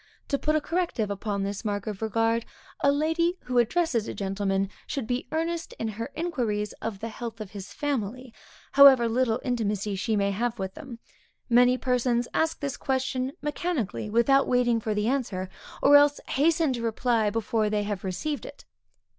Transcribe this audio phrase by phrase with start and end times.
[0.29, 2.43] To put a corrective upon this mark of regard,
[2.79, 7.39] a lady who addresses a gentleman, should be earnest in her inquiries of the health
[7.39, 8.33] of his family,
[8.71, 10.97] however little intimacy she may have with them.
[11.51, 15.49] Many persons ask this question mechanically, without waiting for the answer,
[15.83, 18.65] or else hasten to reply, before they have received it.